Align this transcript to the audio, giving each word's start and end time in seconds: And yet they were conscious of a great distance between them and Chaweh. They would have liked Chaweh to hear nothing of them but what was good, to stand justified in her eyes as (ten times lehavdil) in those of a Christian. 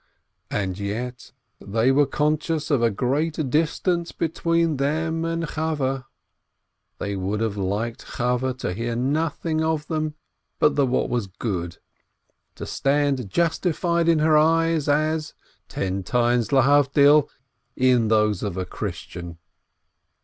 And 0.49 0.79
yet 0.79 1.31
they 1.59 1.91
were 1.91 2.07
conscious 2.07 2.71
of 2.71 2.81
a 2.81 2.89
great 2.89 3.51
distance 3.51 4.11
between 4.11 4.77
them 4.77 5.23
and 5.23 5.47
Chaweh. 5.49 6.05
They 6.97 7.15
would 7.15 7.39
have 7.39 7.55
liked 7.55 8.07
Chaweh 8.15 8.53
to 8.55 8.73
hear 8.73 8.95
nothing 8.95 9.63
of 9.63 9.85
them 9.85 10.15
but 10.57 10.73
what 10.87 11.07
was 11.11 11.27
good, 11.27 11.77
to 12.55 12.65
stand 12.65 13.29
justified 13.29 14.09
in 14.09 14.17
her 14.17 14.35
eyes 14.35 14.89
as 14.89 15.35
(ten 15.69 16.01
times 16.01 16.47
lehavdil) 16.47 17.29
in 17.75 18.07
those 18.07 18.41
of 18.41 18.57
a 18.57 18.65
Christian. 18.65 19.37